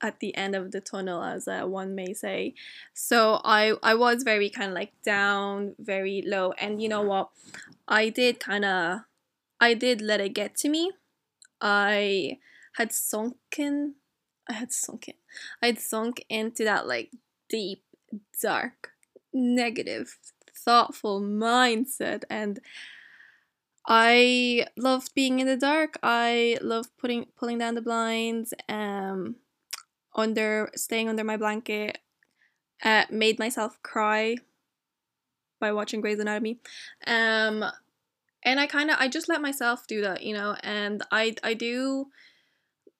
at 0.00 0.20
the 0.20 0.36
end 0.36 0.54
of 0.54 0.70
the 0.70 0.80
tunnel 0.80 1.22
as 1.22 1.48
uh, 1.48 1.62
one 1.62 1.94
may 1.94 2.12
say 2.12 2.52
so 2.92 3.40
i 3.42 3.72
i 3.82 3.94
was 3.94 4.22
very 4.22 4.50
kind 4.50 4.68
of 4.68 4.74
like 4.74 4.92
down 5.02 5.74
very 5.78 6.22
low 6.26 6.52
and 6.58 6.82
you 6.82 6.88
know 6.88 7.00
what 7.00 7.30
i 7.88 8.10
did 8.10 8.38
kind 8.38 8.64
of 8.64 9.00
I 9.64 9.72
did 9.72 10.02
let 10.02 10.20
it 10.20 10.34
get 10.34 10.54
to 10.56 10.68
me. 10.68 10.92
I 11.60 12.38
had 12.76 12.92
sunken 12.92 13.94
I 14.46 14.52
had 14.52 14.72
sunken. 14.72 15.14
I 15.62 15.66
had 15.66 15.78
sunk 15.78 16.22
into 16.28 16.64
that 16.64 16.86
like 16.86 17.10
deep, 17.48 17.82
dark, 18.42 18.90
negative 19.32 20.18
thoughtful 20.54 21.22
mindset 21.22 22.24
and 22.28 22.60
I 23.86 24.66
love 24.76 25.08
being 25.14 25.40
in 25.40 25.46
the 25.46 25.56
dark. 25.56 25.98
I 26.02 26.58
love 26.62 26.86
putting 26.96 27.26
pulling 27.36 27.58
down 27.58 27.74
the 27.74 27.82
blinds, 27.82 28.54
um 28.68 29.36
under 30.14 30.70
staying 30.74 31.08
under 31.08 31.24
my 31.24 31.36
blanket. 31.36 31.98
Uh, 32.82 33.04
made 33.10 33.38
myself 33.38 33.80
cry 33.82 34.36
by 35.60 35.72
watching 35.72 36.00
Grey's 36.00 36.18
Anatomy. 36.18 36.58
Um 37.06 37.64
and 38.42 38.60
I 38.60 38.66
kind 38.66 38.90
of 38.90 38.96
I 38.98 39.08
just 39.08 39.28
let 39.28 39.42
myself 39.42 39.86
do 39.86 40.00
that, 40.02 40.22
you 40.22 40.34
know, 40.34 40.56
and 40.62 41.02
I 41.10 41.34
I 41.42 41.54
do 41.54 42.06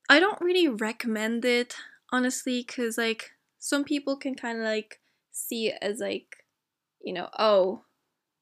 I 0.09 0.21
don't 0.21 0.41
really 0.41 0.69
recommend 0.69 1.45
it 1.45 1.77
honestly 2.13 2.63
cuz 2.63 2.99
like 2.99 3.33
some 3.59 3.85
people 3.85 4.17
can 4.17 4.35
kind 4.35 4.59
of 4.59 4.65
like 4.65 5.01
see 5.33 5.69
it 5.69 5.79
as 5.81 6.01
like 6.01 6.45
you 7.01 7.13
know, 7.13 7.29
oh, 7.39 7.85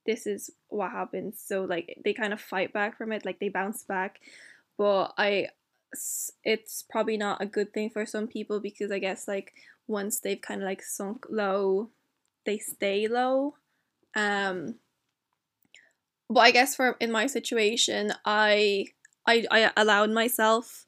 this 0.06 0.26
is 0.26 0.50
what 0.72 0.90
happens. 0.90 1.42
So 1.44 1.64
like 1.64 1.98
they 2.04 2.12
kind 2.12 2.32
of 2.32 2.40
fight 2.40 2.72
back 2.72 2.96
from 2.96 3.12
it, 3.12 3.24
like 3.24 3.38
they 3.38 3.48
bounce 3.48 3.82
back. 3.82 4.20
But 4.78 5.12
I 5.18 5.48
it's 6.42 6.84
probably 6.88 7.16
not 7.16 7.42
a 7.42 7.46
good 7.46 7.72
thing 7.72 7.90
for 7.90 8.06
some 8.06 8.26
people 8.26 8.60
because 8.60 8.90
I 8.90 8.98
guess 8.98 9.28
like 9.28 9.52
once 9.86 10.20
they've 10.20 10.40
kind 10.40 10.62
of 10.62 10.66
like 10.66 10.82
sunk 10.82 11.26
low, 11.28 11.90
they 12.46 12.58
stay 12.58 13.08
low. 13.08 13.56
Um 14.14 14.76
but 16.30 16.40
I 16.40 16.50
guess 16.50 16.74
for 16.74 16.96
in 17.00 17.12
my 17.12 17.26
situation, 17.26 18.12
I 18.24 18.86
I 19.26 19.46
I 19.50 19.70
allowed 19.76 20.10
myself 20.10 20.86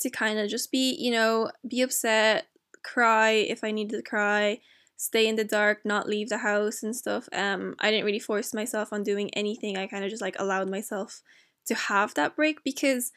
to 0.00 0.10
kind 0.10 0.38
of 0.38 0.48
just 0.48 0.70
be, 0.70 0.96
you 0.98 1.10
know, 1.10 1.50
be 1.66 1.82
upset, 1.82 2.46
cry 2.82 3.30
if 3.30 3.64
I 3.64 3.72
needed 3.72 3.96
to 3.96 4.02
cry, 4.02 4.60
stay 5.04 5.28
in 5.28 5.36
the 5.36 5.44
dark, 5.44 5.84
not 5.84 6.08
leave 6.08 6.30
the 6.30 6.38
house 6.38 6.82
and 6.82 6.96
stuff. 6.96 7.28
Um, 7.32 7.74
I 7.78 7.90
didn't 7.90 8.06
really 8.06 8.18
force 8.18 8.54
myself 8.54 8.90
on 8.90 9.02
doing 9.02 9.28
anything. 9.34 9.76
I 9.76 9.86
kind 9.86 10.02
of 10.02 10.10
just 10.10 10.22
like 10.22 10.36
allowed 10.38 10.70
myself 10.70 11.20
to 11.66 11.74
have 11.74 12.14
that 12.14 12.36
break 12.36 12.64
because 12.64 13.12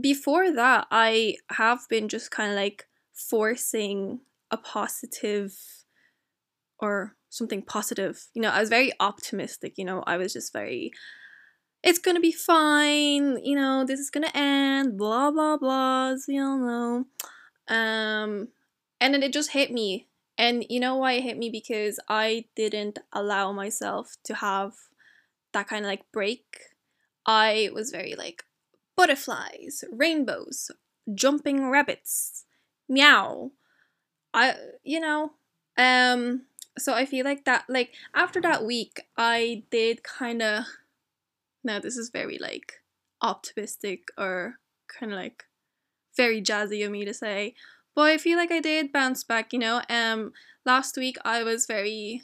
before 0.00 0.52
that, 0.52 0.86
I 0.90 1.36
have 1.50 1.80
been 1.88 2.08
just 2.08 2.30
kind 2.30 2.50
of 2.50 2.56
like 2.56 2.86
forcing 3.12 4.20
a 4.52 4.56
positive 4.56 5.52
or 6.78 7.16
something 7.28 7.62
positive. 7.62 8.28
You 8.32 8.42
know, 8.42 8.50
I 8.50 8.60
was 8.60 8.68
very 8.68 8.92
optimistic, 9.00 9.78
you 9.78 9.84
know, 9.84 10.04
I 10.06 10.16
was 10.16 10.32
just 10.32 10.52
very 10.52 10.92
it's 11.82 11.98
gonna 11.98 12.20
be 12.20 12.32
fine, 12.32 13.44
you 13.44 13.56
know, 13.56 13.84
this 13.84 13.98
is 13.98 14.10
gonna 14.10 14.30
end, 14.32 14.96
blah 14.96 15.32
blah 15.32 15.56
blah, 15.56 16.10
as 16.12 16.26
we 16.28 16.38
all 16.38 16.58
know. 16.58 17.04
Um 17.66 18.48
and 19.00 19.12
then 19.12 19.24
it 19.24 19.32
just 19.32 19.50
hit 19.50 19.72
me 19.72 20.06
and 20.38 20.64
you 20.68 20.80
know 20.80 20.96
why 20.96 21.14
it 21.14 21.22
hit 21.22 21.38
me? 21.38 21.50
Because 21.50 21.98
I 22.08 22.46
didn't 22.54 22.98
allow 23.12 23.52
myself 23.52 24.16
to 24.24 24.34
have 24.34 24.74
that 25.52 25.68
kind 25.68 25.84
of 25.84 25.88
like 25.88 26.10
break. 26.12 26.58
I 27.24 27.70
was 27.72 27.90
very 27.90 28.14
like 28.14 28.44
butterflies, 28.96 29.84
rainbows, 29.90 30.70
jumping 31.14 31.68
rabbits, 31.70 32.44
meow. 32.88 33.52
I, 34.34 34.54
you 34.84 35.00
know, 35.00 35.32
um, 35.78 36.42
so 36.78 36.92
I 36.92 37.06
feel 37.06 37.24
like 37.24 37.44
that, 37.46 37.64
like 37.68 37.92
after 38.14 38.40
that 38.42 38.64
week, 38.64 39.00
I 39.16 39.64
did 39.70 40.02
kind 40.02 40.42
of. 40.42 40.64
Now 41.64 41.80
this 41.80 41.96
is 41.96 42.10
very 42.10 42.38
like 42.38 42.74
optimistic 43.22 44.08
or 44.16 44.58
kind 44.86 45.12
of 45.12 45.18
like 45.18 45.44
very 46.16 46.40
jazzy 46.40 46.84
of 46.84 46.92
me 46.92 47.04
to 47.04 47.14
say, 47.14 47.54
but 47.96 48.02
I 48.02 48.18
feel 48.18 48.36
like 48.36 48.52
I 48.52 48.60
did 48.60 48.92
bounce 48.92 49.24
back, 49.24 49.52
you 49.52 49.58
know. 49.58 49.82
Um 49.88 50.32
last 50.64 50.96
week 50.96 51.16
I 51.24 51.42
was 51.42 51.66
very 51.66 52.22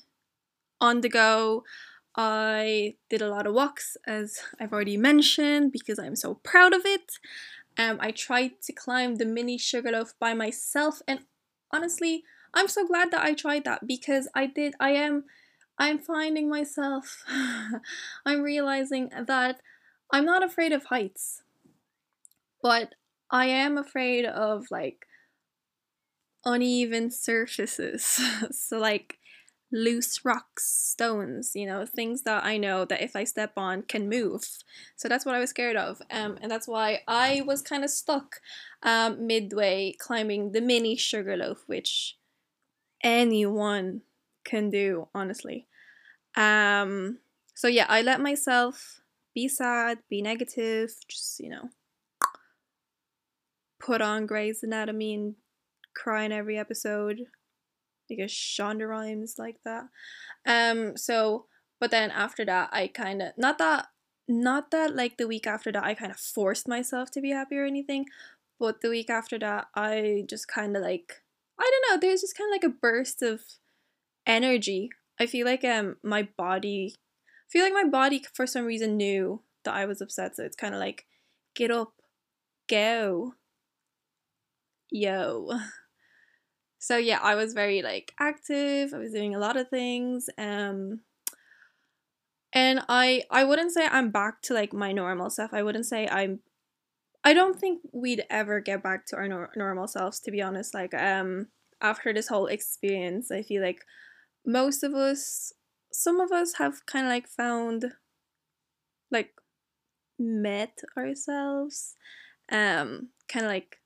on 0.80 1.00
the 1.00 1.08
go. 1.08 1.64
I 2.14 2.94
did 3.08 3.22
a 3.22 3.30
lot 3.30 3.46
of 3.46 3.54
walks 3.54 3.96
as 4.06 4.38
I've 4.60 4.72
already 4.72 4.98
mentioned 4.98 5.72
because 5.72 5.98
I'm 5.98 6.14
so 6.14 6.34
proud 6.34 6.74
of 6.74 6.82
it. 6.84 7.18
Um 7.78 7.98
I 8.00 8.10
tried 8.10 8.60
to 8.66 8.72
climb 8.72 9.16
the 9.16 9.24
mini 9.24 9.58
sugarloaf 9.58 10.12
by 10.20 10.34
myself 10.34 11.00
and 11.08 11.20
honestly, 11.72 12.22
I'm 12.54 12.68
so 12.68 12.86
glad 12.86 13.10
that 13.12 13.24
I 13.24 13.32
tried 13.32 13.64
that 13.64 13.86
because 13.86 14.28
I 14.34 14.46
did 14.46 14.74
I 14.78 14.90
am 14.90 15.24
I'm 15.78 15.98
finding 15.98 16.50
myself 16.50 17.24
I'm 18.26 18.42
realizing 18.42 19.10
that 19.26 19.60
I'm 20.12 20.26
not 20.26 20.44
afraid 20.44 20.72
of 20.72 20.84
heights. 20.84 21.42
But 22.62 22.94
I 23.30 23.46
am 23.46 23.78
afraid 23.78 24.26
of 24.26 24.66
like 24.70 25.06
uneven 26.44 27.10
surfaces. 27.10 28.20
so, 28.50 28.78
like 28.78 29.18
loose 29.72 30.24
rocks, 30.24 30.64
stones, 30.64 31.52
you 31.54 31.66
know, 31.66 31.86
things 31.86 32.22
that 32.22 32.44
I 32.44 32.58
know 32.58 32.84
that 32.84 33.02
if 33.02 33.16
I 33.16 33.24
step 33.24 33.52
on 33.56 33.82
can 33.82 34.08
move. 34.08 34.44
So 34.96 35.08
that's 35.08 35.24
what 35.24 35.34
I 35.34 35.38
was 35.38 35.50
scared 35.50 35.76
of. 35.76 36.02
Um, 36.10 36.38
and 36.42 36.50
that's 36.50 36.68
why 36.68 37.00
I 37.08 37.42
was 37.46 37.62
kind 37.62 37.82
of 37.82 37.90
stuck 37.90 38.36
um, 38.82 39.26
midway 39.26 39.94
climbing 39.98 40.52
the 40.52 40.60
mini 40.60 40.96
Sugarloaf, 40.96 41.62
which 41.66 42.18
anyone 43.02 44.02
can 44.44 44.68
do, 44.68 45.08
honestly. 45.14 45.66
Um, 46.36 47.18
so 47.54 47.66
yeah, 47.68 47.86
I 47.88 48.02
let 48.02 48.20
myself 48.20 49.00
be 49.34 49.48
sad, 49.48 49.98
be 50.10 50.20
negative, 50.20 50.90
just, 51.08 51.40
you 51.40 51.48
know, 51.48 51.70
put 53.80 54.02
on 54.02 54.26
Grey's 54.26 54.62
Anatomy 54.62 55.14
and 55.14 55.34
cry 55.94 56.24
in 56.24 56.32
every 56.32 56.58
episode 56.58 57.22
because 58.08 58.30
Shonda 58.30 58.88
Rhimes 58.88 59.36
like 59.38 59.56
that. 59.64 59.84
Um 60.46 60.96
so 60.96 61.46
but 61.80 61.90
then 61.90 62.10
after 62.10 62.44
that 62.44 62.70
I 62.72 62.88
kind 62.88 63.22
of 63.22 63.32
not 63.36 63.58
that 63.58 63.88
not 64.28 64.70
that 64.70 64.94
like 64.94 65.16
the 65.16 65.28
week 65.28 65.46
after 65.46 65.72
that 65.72 65.84
I 65.84 65.94
kind 65.94 66.12
of 66.12 66.18
forced 66.18 66.68
myself 66.68 67.10
to 67.12 67.20
be 67.20 67.30
happy 67.30 67.56
or 67.56 67.64
anything, 67.64 68.06
but 68.58 68.80
the 68.80 68.90
week 68.90 69.10
after 69.10 69.38
that 69.38 69.68
I 69.74 70.24
just 70.28 70.48
kind 70.48 70.76
of 70.76 70.82
like 70.82 71.22
I 71.58 71.70
don't 71.70 71.94
know, 71.94 72.00
there's 72.00 72.22
just 72.22 72.36
kind 72.36 72.48
of 72.48 72.54
like 72.54 72.64
a 72.64 72.76
burst 72.80 73.22
of 73.22 73.42
energy. 74.26 74.90
I 75.20 75.26
feel 75.26 75.46
like 75.46 75.64
um 75.64 75.96
my 76.02 76.28
body 76.36 76.96
I 77.26 77.48
feel 77.52 77.64
like 77.64 77.74
my 77.74 77.84
body 77.84 78.24
for 78.32 78.46
some 78.46 78.64
reason 78.64 78.96
knew 78.96 79.42
that 79.64 79.74
I 79.74 79.84
was 79.84 80.00
upset, 80.00 80.36
so 80.36 80.44
it's 80.44 80.56
kind 80.56 80.74
of 80.74 80.80
like 80.80 81.06
get 81.54 81.70
up, 81.70 81.92
go. 82.68 83.34
Yo. 84.90 85.50
so 86.82 86.96
yeah 86.96 87.20
i 87.22 87.36
was 87.36 87.52
very 87.52 87.80
like 87.80 88.12
active 88.18 88.92
i 88.92 88.98
was 88.98 89.12
doing 89.12 89.36
a 89.36 89.38
lot 89.38 89.56
of 89.56 89.68
things 89.68 90.28
um 90.36 90.98
and 92.52 92.80
i 92.88 93.22
i 93.30 93.44
wouldn't 93.44 93.70
say 93.70 93.86
i'm 93.86 94.10
back 94.10 94.42
to 94.42 94.52
like 94.52 94.72
my 94.72 94.90
normal 94.90 95.30
self. 95.30 95.54
I 95.54 95.62
wouldn't 95.62 95.86
say 95.86 96.08
i'm 96.08 96.40
i 97.22 97.32
don't 97.32 97.58
think 97.58 97.82
we'd 97.92 98.24
ever 98.28 98.58
get 98.58 98.82
back 98.82 99.06
to 99.06 99.16
our 99.16 99.28
nor- 99.28 99.52
normal 99.54 99.86
selves 99.86 100.18
to 100.20 100.32
be 100.32 100.42
honest. 100.42 100.74
Like 100.74 100.92
um 100.92 101.46
after 101.80 102.12
this 102.12 102.28
whole 102.28 102.46
experience 102.46 103.30
i 103.30 103.42
feel 103.42 103.62
like 103.62 103.84
most 104.44 104.82
of 104.82 104.92
us 104.92 105.52
some 105.92 106.20
of 106.20 106.32
us 106.32 106.54
have 106.54 106.84
kind 106.86 107.06
of 107.06 107.10
like 107.10 107.28
found 107.28 107.92
like 109.12 109.34
met 110.18 110.80
ourselves 110.96 111.94
um 112.50 113.10
kind 113.28 113.46
of 113.46 113.52
like 113.52 113.76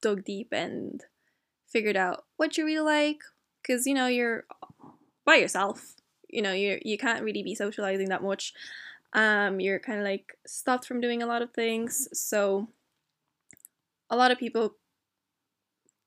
dug 0.00 0.24
deep 0.24 0.48
and 0.52 1.04
figured 1.70 1.96
out 1.96 2.24
what 2.36 2.56
you 2.56 2.64
really 2.64 2.80
like 2.80 3.20
because 3.62 3.86
you 3.86 3.94
know 3.94 4.06
you're 4.06 4.44
by 5.24 5.36
yourself. 5.36 5.94
You 6.28 6.42
know 6.42 6.52
you 6.52 6.78
you 6.82 6.98
can't 6.98 7.22
really 7.22 7.42
be 7.42 7.54
socializing 7.54 8.08
that 8.08 8.22
much. 8.22 8.52
Um 9.12 9.60
you're 9.60 9.80
kind 9.80 9.98
of 9.98 10.04
like 10.04 10.36
stopped 10.46 10.86
from 10.86 11.00
doing 11.00 11.22
a 11.22 11.26
lot 11.26 11.42
of 11.42 11.52
things. 11.52 12.08
So 12.12 12.68
a 14.08 14.16
lot 14.16 14.30
of 14.30 14.38
people 14.38 14.76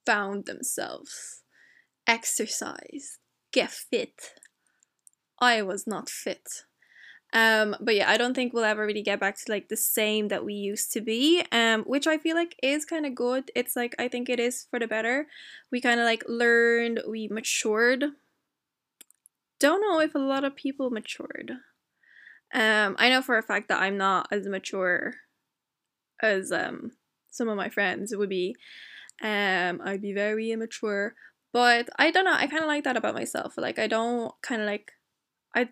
found 0.05 0.45
themselves 0.45 1.43
exercise 2.07 3.19
get 3.51 3.71
fit. 3.71 4.33
I 5.39 5.61
was 5.61 5.87
not 5.87 6.09
fit 6.09 6.65
um, 7.33 7.75
but 7.81 7.95
yeah, 7.95 8.09
I 8.09 8.17
don't 8.17 8.35
think 8.35 8.53
we'll 8.53 8.63
ever 8.63 8.85
really 8.85 9.01
get 9.01 9.19
back 9.19 9.37
to 9.37 9.51
like 9.51 9.67
the 9.67 9.75
same 9.75 10.27
that 10.27 10.45
we 10.45 10.53
used 10.53 10.93
to 10.93 11.01
be. 11.01 11.43
Um, 11.51 11.83
which 11.83 12.05
I 12.05 12.19
feel 12.19 12.35
like 12.35 12.55
is 12.61 12.85
kind 12.85 13.07
of 13.07 13.15
good. 13.15 13.49
It's 13.55 13.75
like 13.75 13.95
I 13.97 14.07
think 14.07 14.29
it 14.29 14.39
is 14.39 14.67
for 14.69 14.79
the 14.79 14.87
better. 14.87 15.27
We 15.71 15.81
kind 15.81 15.99
of 15.99 16.05
like 16.05 16.23
learned, 16.27 17.01
we 17.07 17.27
matured. 17.27 18.05
Don't 19.59 19.81
know 19.81 19.99
if 19.99 20.13
a 20.13 20.19
lot 20.19 20.43
of 20.43 20.55
people 20.55 20.91
matured. 20.91 21.51
Um, 22.53 22.95
I 22.99 23.09
know 23.09 23.23
for 23.23 23.37
a 23.37 23.43
fact 23.43 23.67
that 23.69 23.81
I'm 23.81 23.97
not 23.97 24.27
as 24.31 24.47
mature 24.47 25.15
as 26.21 26.51
um 26.51 26.91
some 27.31 27.49
of 27.49 27.57
my 27.57 27.69
friends 27.69 28.15
would 28.15 28.29
be. 28.29 28.55
Um, 29.23 29.81
I'd 29.83 30.01
be 30.01 30.13
very 30.13 30.51
immature, 30.51 31.15
but 31.51 31.89
I 31.97 32.11
don't 32.11 32.25
know. 32.25 32.33
I 32.33 32.45
kind 32.45 32.63
of 32.63 32.67
like 32.67 32.83
that 32.83 32.97
about 32.97 33.15
myself. 33.15 33.57
Like 33.57 33.79
I 33.79 33.87
don't 33.87 34.31
kind 34.43 34.61
of 34.61 34.67
like 34.67 34.91
I 35.55 35.69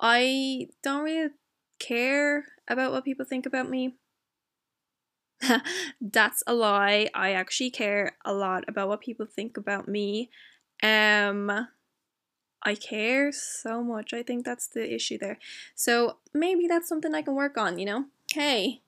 I 0.00 0.68
don't 0.82 1.04
really 1.04 1.30
care 1.78 2.44
about 2.68 2.92
what 2.92 3.04
people 3.04 3.24
think 3.24 3.46
about 3.46 3.68
me. 3.68 3.96
That's 6.00 6.42
a 6.46 6.54
lie. 6.54 7.08
I 7.14 7.32
actually 7.32 7.70
care 7.70 8.16
a 8.24 8.32
lot 8.32 8.64
about 8.68 8.88
what 8.88 9.00
people 9.00 9.26
think 9.26 9.56
about 9.56 9.88
me. 9.88 10.30
Um 10.82 11.68
I 12.62 12.74
care 12.74 13.30
so 13.30 13.82
much. 13.82 14.12
I 14.12 14.24
think 14.24 14.44
that's 14.44 14.66
the 14.66 14.92
issue 14.92 15.18
there. 15.18 15.38
So 15.76 16.16
maybe 16.34 16.66
that's 16.66 16.88
something 16.88 17.14
I 17.14 17.22
can 17.22 17.36
work 17.36 17.56
on, 17.56 17.78
you 17.78 17.86
know? 17.86 18.06
Hey, 18.32 18.82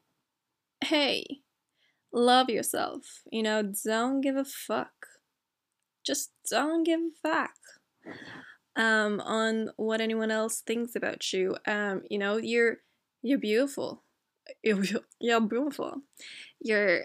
hey, 0.82 1.42
love 2.12 2.50
yourself. 2.50 3.22
You 3.30 3.44
know, 3.44 3.62
don't 3.62 4.20
give 4.20 4.34
a 4.34 4.44
fuck. 4.44 5.06
Just 6.04 6.32
don't 6.50 6.82
give 6.82 6.98
a 6.98 7.10
fuck 7.22 7.54
um, 8.78 9.20
on 9.20 9.70
what 9.76 10.00
anyone 10.00 10.30
else 10.30 10.60
thinks 10.60 10.94
about 10.96 11.32
you. 11.32 11.56
Um, 11.66 12.02
you 12.08 12.18
know, 12.18 12.38
you're 12.38 12.78
you're 13.22 13.38
beautiful. 13.50 14.04
You're, 14.62 14.76
beautiful. 15.42 16.00
You're 16.58 17.02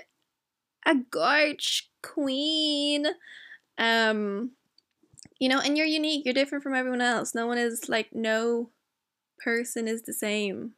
a 0.85 0.95
gorge 0.95 1.89
queen. 2.01 3.05
Um, 3.77 4.51
you 5.39 5.49
know, 5.49 5.59
and 5.59 5.77
you're 5.77 5.85
unique. 5.85 6.23
You're 6.23 6.33
different 6.33 6.63
from 6.63 6.73
everyone 6.73 7.01
else. 7.01 7.35
No 7.35 7.47
one 7.47 7.57
is 7.57 7.89
like 7.89 8.09
no 8.13 8.69
person 9.39 9.89
is 9.89 10.03
the 10.03 10.13
same, 10.13 10.71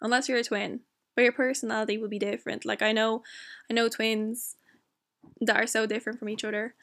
unless 0.00 0.28
you're 0.28 0.38
a 0.38 0.44
twin. 0.44 0.80
But 1.16 1.22
your 1.22 1.32
personality 1.32 1.98
will 1.98 2.08
be 2.08 2.18
different. 2.18 2.64
Like 2.64 2.82
I 2.82 2.92
know, 2.92 3.22
I 3.68 3.74
know 3.74 3.88
twins 3.88 4.54
that 5.40 5.56
are 5.56 5.66
so 5.66 5.86
different 5.86 6.18
from 6.18 6.28
each 6.28 6.44
other. 6.44 6.74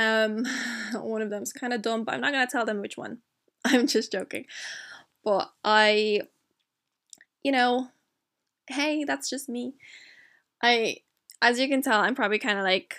Um, 0.00 0.46
one 1.02 1.20
of 1.20 1.30
them's 1.30 1.52
kind 1.52 1.72
of 1.72 1.82
dumb, 1.82 2.04
but 2.04 2.14
I'm 2.14 2.20
not 2.20 2.32
gonna 2.32 2.46
tell 2.46 2.64
them 2.64 2.80
which 2.80 2.96
one. 2.96 3.18
I'm 3.64 3.86
just 3.86 4.10
joking. 4.10 4.46
But 5.22 5.50
I, 5.62 6.22
you 7.42 7.52
know, 7.52 7.88
hey, 8.66 9.04
that's 9.04 9.28
just 9.28 9.48
me. 9.48 9.74
I, 10.62 10.98
as 11.42 11.60
you 11.60 11.68
can 11.68 11.82
tell, 11.82 12.00
I'm 12.00 12.14
probably 12.14 12.38
kind 12.38 12.58
of 12.58 12.64
like 12.64 12.96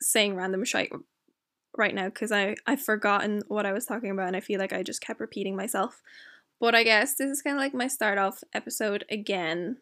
saying 0.00 0.34
random 0.34 0.64
shit 0.64 0.90
right 1.76 1.94
now 1.94 2.06
because 2.06 2.32
I 2.32 2.56
I've 2.66 2.80
forgotten 2.80 3.42
what 3.48 3.66
I 3.66 3.72
was 3.72 3.84
talking 3.84 4.10
about 4.10 4.28
and 4.28 4.36
I 4.36 4.40
feel 4.40 4.58
like 4.58 4.72
I 4.72 4.82
just 4.82 5.02
kept 5.02 5.20
repeating 5.20 5.56
myself. 5.56 6.00
But 6.60 6.74
I 6.74 6.82
guess 6.82 7.14
this 7.14 7.30
is 7.30 7.42
kind 7.42 7.56
of 7.56 7.60
like 7.60 7.74
my 7.74 7.86
start 7.86 8.18
off 8.18 8.42
episode 8.54 9.04
again. 9.10 9.78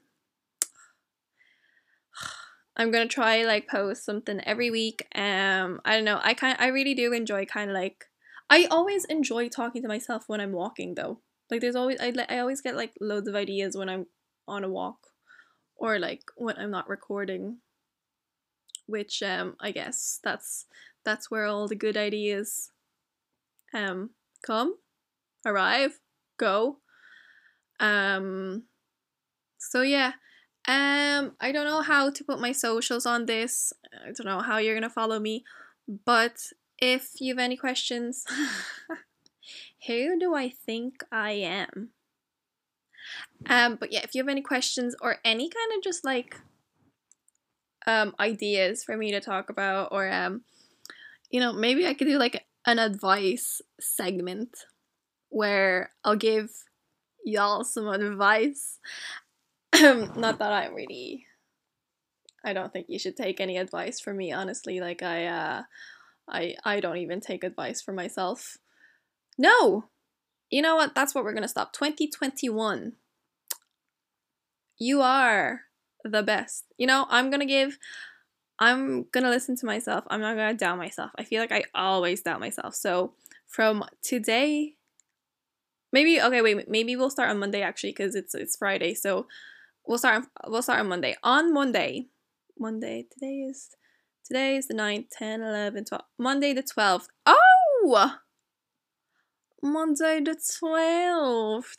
I'm 2.76 2.90
gonna 2.90 3.08
try 3.08 3.42
like 3.44 3.68
post 3.68 4.04
something 4.04 4.40
every 4.40 4.70
week. 4.70 5.06
Um, 5.14 5.80
I 5.84 5.96
don't 5.96 6.04
know. 6.04 6.20
I 6.22 6.34
kind 6.34 6.56
I 6.60 6.66
really 6.68 6.94
do 6.94 7.12
enjoy 7.12 7.46
kind 7.46 7.70
of 7.70 7.74
like 7.74 8.04
I 8.50 8.66
always 8.66 9.04
enjoy 9.06 9.48
talking 9.48 9.82
to 9.82 9.88
myself 9.88 10.24
when 10.26 10.40
I'm 10.40 10.52
walking 10.52 10.94
though. 10.94 11.20
Like 11.50 11.60
there's 11.60 11.76
always 11.76 11.98
I 12.00 12.12
I 12.28 12.38
always 12.38 12.60
get 12.60 12.76
like 12.76 12.92
loads 13.00 13.28
of 13.28 13.34
ideas 13.34 13.76
when 13.76 13.88
I'm 13.88 14.06
on 14.46 14.62
a 14.64 14.68
walk 14.68 14.98
or 15.76 15.98
like 15.98 16.22
when 16.36 16.56
I'm 16.58 16.70
not 16.70 16.88
recording. 16.88 17.58
Which 18.86 19.22
um 19.22 19.56
I 19.60 19.70
guess 19.70 20.20
that's 20.22 20.66
that's 21.04 21.30
where 21.30 21.46
all 21.46 21.68
the 21.68 21.74
good 21.74 21.96
ideas 21.96 22.70
um 23.74 24.10
come, 24.44 24.76
arrive, 25.44 25.98
go. 26.38 26.78
Um 27.80 28.64
so 29.58 29.82
yeah. 29.82 30.12
Um 30.68 31.36
I 31.40 31.52
don't 31.52 31.66
know 31.66 31.82
how 31.82 32.10
to 32.10 32.24
put 32.24 32.40
my 32.40 32.52
socials 32.52 33.06
on 33.06 33.26
this. 33.26 33.72
I 33.94 34.12
don't 34.12 34.26
know 34.26 34.40
how 34.40 34.58
you're 34.58 34.80
to 34.80 34.90
follow 34.90 35.18
me, 35.18 35.44
but 36.04 36.36
if 36.78 37.12
you 37.20 37.34
have 37.34 37.38
any 37.38 37.56
questions, 37.56 38.24
who 39.86 40.18
do 40.18 40.34
I 40.34 40.48
think 40.50 41.02
I 41.12 41.32
am? 41.32 41.90
Um, 43.48 43.76
but 43.76 43.92
yeah, 43.92 44.00
if 44.02 44.14
you 44.14 44.22
have 44.22 44.28
any 44.28 44.42
questions 44.42 44.96
or 45.00 45.18
any 45.24 45.48
kind 45.48 45.72
of 45.76 45.82
just 45.82 46.04
like 46.04 46.40
um 47.86 48.14
ideas 48.18 48.82
for 48.82 48.96
me 48.96 49.12
to 49.12 49.20
talk 49.20 49.50
about, 49.50 49.88
or 49.92 50.10
um, 50.10 50.42
you 51.30 51.40
know, 51.40 51.52
maybe 51.52 51.86
I 51.86 51.94
could 51.94 52.08
do 52.08 52.18
like 52.18 52.44
an 52.66 52.78
advice 52.78 53.62
segment 53.80 54.64
where 55.28 55.92
I'll 56.04 56.16
give 56.16 56.50
y'all 57.24 57.64
some 57.64 57.88
advice. 57.88 58.78
Not 60.16 60.38
that 60.38 60.52
I'm 60.52 60.74
really 60.74 61.26
I 62.44 62.52
don't 62.52 62.72
think 62.72 62.86
you 62.88 62.98
should 62.98 63.16
take 63.16 63.40
any 63.40 63.58
advice 63.58 63.98
from 63.98 64.16
me, 64.16 64.32
honestly. 64.32 64.80
Like 64.80 65.02
I 65.02 65.26
uh 65.26 65.62
I 66.28 66.54
I 66.64 66.80
don't 66.80 66.98
even 66.98 67.20
take 67.20 67.44
advice 67.44 67.82
for 67.82 67.92
myself. 67.92 68.56
No. 69.36 69.88
You 70.48 70.62
know 70.62 70.76
what? 70.76 70.94
That's 70.94 71.14
what 71.14 71.24
we're 71.24 71.32
going 71.32 71.42
to 71.42 71.48
stop. 71.48 71.72
2021. 71.72 72.92
You 74.78 75.02
are 75.02 75.62
the 76.04 76.22
best. 76.22 76.64
You 76.78 76.86
know, 76.86 77.06
I'm 77.10 77.30
going 77.30 77.40
to 77.40 77.46
give 77.46 77.78
I'm 78.60 79.06
going 79.10 79.24
to 79.24 79.30
listen 79.30 79.56
to 79.56 79.66
myself. 79.66 80.04
I'm 80.08 80.20
not 80.20 80.36
going 80.36 80.56
to 80.56 80.64
doubt 80.64 80.78
myself. 80.78 81.10
I 81.18 81.24
feel 81.24 81.40
like 81.40 81.52
I 81.52 81.64
always 81.74 82.22
doubt 82.22 82.40
myself. 82.40 82.74
So, 82.74 83.12
from 83.46 83.84
today 84.02 84.76
maybe 85.92 86.20
okay, 86.20 86.42
wait, 86.42 86.68
maybe 86.68 86.96
we'll 86.96 87.10
start 87.10 87.30
on 87.30 87.38
Monday 87.38 87.62
actually 87.62 87.92
cuz 87.92 88.14
it's 88.14 88.34
it's 88.34 88.56
Friday. 88.56 88.94
So, 88.94 89.26
we'll 89.86 89.98
start 89.98 90.24
we'll 90.46 90.62
start 90.62 90.80
on 90.80 90.88
Monday. 90.88 91.16
On 91.22 91.52
Monday. 91.52 92.08
Monday. 92.58 93.06
Today 93.12 93.46
is 93.48 93.70
Today 94.24 94.56
is 94.56 94.66
the 94.66 94.74
9th, 94.74 95.06
10, 95.12 95.40
11, 95.40 95.84
12. 95.84 96.02
Monday 96.18 96.52
the 96.52 96.62
12th. 96.62 97.06
Oh! 97.26 98.16
Monday 99.62 100.20
the 100.20 100.34
12th. 100.34 101.76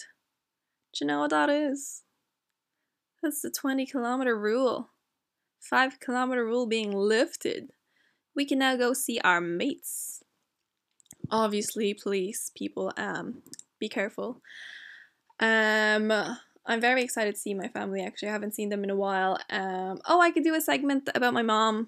Do 0.94 1.00
you 1.02 1.08
know 1.08 1.20
what 1.20 1.32
that 1.32 1.50
is? 1.50 2.04
That's 3.22 3.42
the 3.42 3.52
20 3.52 3.86
kilometer 3.86 4.40
rule. 4.40 4.92
5 5.60 6.00
kilometer 6.00 6.46
rule 6.46 6.68
being 6.68 6.94
lifted. 6.94 7.72
We 8.34 8.46
can 8.46 8.60
now 8.60 8.78
go 8.78 8.94
see 8.94 9.20
our 9.26 9.42
mates. 9.42 10.24
Obviously, 11.30 11.94
please, 11.94 12.52
people, 12.56 12.94
um, 12.96 13.42
be 13.78 13.90
careful. 13.90 14.42
Um, 15.42 16.14
I'm 16.68 16.82
very 16.82 17.02
excited 17.02 17.36
to 17.36 17.42
see 17.42 17.54
my 17.54 17.70
family. 17.70 18.02
Actually, 18.02 18.30
I 18.30 18.34
haven't 18.34 18.54
seen 18.54 18.70
them 18.70 18.84
in 18.84 18.90
a 18.90 18.96
while. 18.96 19.40
Um, 19.50 20.00
oh, 20.06 20.20
I 20.20 20.32
could 20.32 20.44
do 20.44 20.54
a 20.54 20.62
segment 20.62 21.10
about 21.16 21.34
my 21.34 21.42
mom 21.42 21.88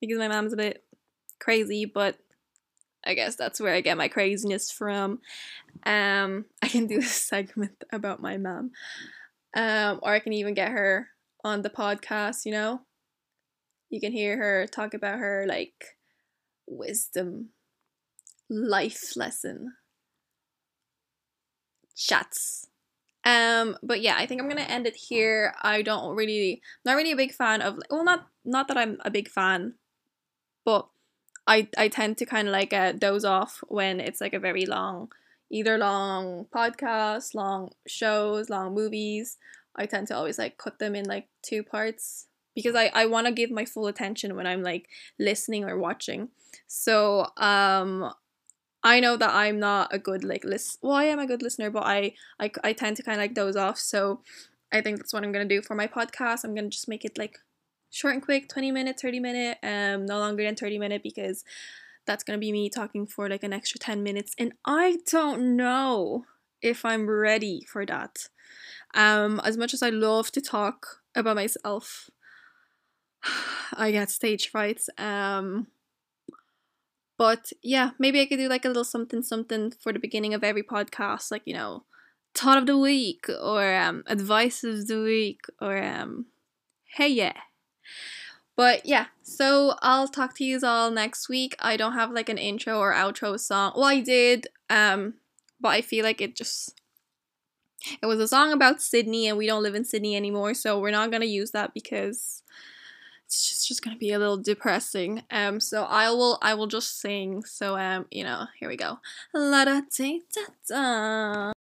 because 0.00 0.18
my 0.18 0.28
mom's 0.28 0.54
a 0.54 0.56
bit 0.56 0.82
crazy, 1.38 1.84
but 1.84 2.16
I 3.04 3.14
guess 3.14 3.36
that's 3.36 3.60
where 3.60 3.74
I 3.74 3.82
get 3.82 3.98
my 3.98 4.08
craziness 4.08 4.70
from. 4.70 5.20
Um, 5.84 6.46
I 6.62 6.68
can 6.68 6.86
do 6.86 6.98
a 6.98 7.02
segment 7.02 7.84
about 7.92 8.22
my 8.22 8.38
mom, 8.38 8.70
um, 9.54 10.00
or 10.02 10.12
I 10.12 10.20
can 10.20 10.32
even 10.32 10.54
get 10.54 10.70
her 10.70 11.08
on 11.44 11.60
the 11.60 11.70
podcast. 11.70 12.46
You 12.46 12.52
know, 12.52 12.80
you 13.90 14.00
can 14.00 14.12
hear 14.12 14.38
her 14.38 14.66
talk 14.66 14.94
about 14.94 15.18
her 15.18 15.44
like 15.46 15.96
wisdom, 16.66 17.50
life 18.48 19.16
lesson, 19.16 19.74
chats. 21.94 22.68
Um, 23.26 23.76
but 23.82 24.00
yeah, 24.00 24.16
I 24.16 24.24
think 24.24 24.40
I'm 24.40 24.48
gonna 24.48 24.62
end 24.62 24.86
it 24.86 24.96
here. 24.96 25.54
I 25.60 25.82
don't 25.82 26.16
really, 26.16 26.62
not 26.86 26.96
really 26.96 27.12
a 27.12 27.16
big 27.16 27.32
fan 27.32 27.60
of. 27.60 27.78
Well, 27.90 28.04
not 28.04 28.28
not 28.44 28.68
that 28.68 28.78
I'm 28.78 28.98
a 29.04 29.10
big 29.10 29.28
fan 29.28 29.74
but 30.66 30.88
I 31.46 31.68
I 31.78 31.88
tend 31.88 32.18
to 32.18 32.26
kind 32.26 32.48
of 32.48 32.52
like 32.52 32.74
uh, 32.74 32.92
doze 32.92 33.24
off 33.24 33.62
when 33.68 34.00
it's 34.00 34.20
like 34.20 34.34
a 34.34 34.40
very 34.40 34.66
long, 34.66 35.12
either 35.48 35.78
long 35.78 36.46
podcast, 36.54 37.34
long 37.34 37.70
shows, 37.86 38.50
long 38.50 38.74
movies. 38.74 39.38
I 39.76 39.86
tend 39.86 40.08
to 40.08 40.16
always 40.16 40.38
like 40.38 40.58
cut 40.58 40.78
them 40.78 40.94
in 40.94 41.06
like 41.06 41.28
two 41.42 41.62
parts 41.62 42.26
because 42.54 42.74
I, 42.74 42.90
I 42.94 43.06
want 43.06 43.26
to 43.28 43.32
give 43.32 43.50
my 43.50 43.64
full 43.64 43.86
attention 43.86 44.34
when 44.34 44.46
I'm 44.46 44.62
like 44.62 44.88
listening 45.18 45.64
or 45.64 45.78
watching. 45.78 46.28
So 46.66 47.28
um 47.36 48.12
I 48.86 49.00
know 49.00 49.16
that 49.16 49.34
I'm 49.34 49.58
not 49.58 49.92
a 49.92 49.98
good 49.98 50.22
like 50.22 50.44
list 50.44 50.78
well 50.80 50.94
I 50.94 51.04
am 51.04 51.18
a 51.18 51.26
good 51.26 51.42
listener 51.42 51.70
but 51.70 51.82
I 51.84 52.14
I, 52.38 52.52
I 52.62 52.72
tend 52.72 52.96
to 52.98 53.02
kind 53.02 53.16
of 53.18 53.22
like 53.22 53.34
doze 53.34 53.56
off 53.56 53.78
so 53.78 54.20
I 54.72 54.80
think 54.80 54.98
that's 54.98 55.12
what 55.12 55.24
I'm 55.24 55.32
gonna 55.32 55.44
do 55.44 55.60
for 55.60 55.74
my 55.74 55.88
podcast. 55.88 56.44
I'm 56.44 56.54
gonna 56.54 56.68
just 56.68 56.88
make 56.88 57.04
it 57.04 57.18
like 57.18 57.38
short 57.90 58.14
and 58.14 58.22
quick 58.22 58.48
20 58.48 58.70
minute 58.70 59.00
30 59.00 59.18
minute 59.20 59.58
um 59.64 60.06
no 60.06 60.18
longer 60.18 60.44
than 60.44 60.54
30 60.54 60.78
minute 60.78 61.02
because 61.02 61.44
that's 62.06 62.22
gonna 62.22 62.38
be 62.38 62.52
me 62.52 62.70
talking 62.70 63.06
for 63.06 63.28
like 63.28 63.42
an 63.42 63.52
extra 63.52 63.78
10 63.78 64.02
minutes 64.02 64.34
and 64.38 64.52
i 64.64 64.98
don't 65.10 65.56
know 65.56 66.24
if 66.60 66.84
i'm 66.84 67.08
ready 67.08 67.64
for 67.66 67.86
that 67.86 68.28
um 68.94 69.40
as 69.44 69.56
much 69.56 69.72
as 69.72 69.82
i 69.82 69.88
love 69.88 70.30
to 70.32 70.40
talk 70.40 71.00
about 71.14 71.36
myself 71.36 72.10
i 73.74 73.90
get 73.90 74.10
stage 74.10 74.50
frights 74.50 74.90
um 74.98 75.68
but 77.18 77.52
yeah 77.62 77.90
maybe 77.98 78.20
i 78.20 78.26
could 78.26 78.38
do 78.38 78.48
like 78.48 78.64
a 78.64 78.68
little 78.68 78.84
something 78.84 79.22
something 79.22 79.72
for 79.80 79.92
the 79.92 79.98
beginning 79.98 80.34
of 80.34 80.44
every 80.44 80.62
podcast 80.62 81.30
like 81.30 81.42
you 81.44 81.54
know 81.54 81.84
thought 82.34 82.58
of 82.58 82.66
the 82.66 82.76
week 82.78 83.26
or 83.42 83.74
um 83.74 84.02
advice 84.06 84.62
of 84.62 84.86
the 84.88 85.00
week 85.02 85.40
or 85.60 85.82
um 85.82 86.26
hey 86.96 87.08
yeah 87.08 87.32
but 88.56 88.86
yeah, 88.86 89.06
so 89.22 89.74
I'll 89.82 90.08
talk 90.08 90.34
to 90.36 90.44
you 90.44 90.58
all 90.62 90.90
next 90.90 91.28
week. 91.28 91.54
I 91.58 91.76
don't 91.76 91.92
have 91.92 92.10
like 92.10 92.30
an 92.30 92.38
intro 92.38 92.78
or 92.78 92.92
outro 92.94 93.38
song. 93.38 93.72
Well, 93.76 93.84
I 93.84 94.00
did, 94.00 94.46
um, 94.70 95.14
but 95.60 95.68
I 95.68 95.82
feel 95.82 96.04
like 96.04 96.22
it 96.22 96.34
just 96.34 96.80
it 98.02 98.06
was 98.06 98.18
a 98.18 98.26
song 98.26 98.52
about 98.52 98.80
Sydney 98.80 99.28
and 99.28 99.36
we 99.36 99.46
don't 99.46 99.62
live 99.62 99.74
in 99.74 99.84
Sydney 99.84 100.16
anymore, 100.16 100.54
so 100.54 100.80
we're 100.80 100.90
not 100.90 101.10
gonna 101.10 101.26
use 101.26 101.50
that 101.50 101.74
because 101.74 102.42
it's 103.26 103.48
just, 103.48 103.68
just 103.68 103.82
gonna 103.82 103.96
be 103.96 104.12
a 104.12 104.18
little 104.18 104.36
depressing. 104.36 105.22
Um, 105.30 105.60
so 105.60 105.84
I 105.84 106.10
will 106.10 106.38
I 106.42 106.54
will 106.54 106.68
just 106.68 107.00
sing. 107.00 107.44
So 107.44 107.76
um, 107.76 108.06
you 108.10 108.24
know, 108.24 108.46
here 108.58 108.68
we 108.68 108.76
go. 108.76 108.98
La 109.34 109.64
da 109.64 109.80
da 109.80 110.20
da. 110.68 111.55